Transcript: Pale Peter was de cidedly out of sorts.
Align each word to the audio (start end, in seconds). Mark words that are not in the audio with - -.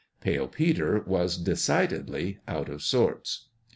Pale 0.19 0.47
Peter 0.47 1.03
was 1.05 1.37
de 1.37 1.51
cidedly 1.55 2.39
out 2.47 2.69
of 2.69 2.81
sorts. 2.81 3.49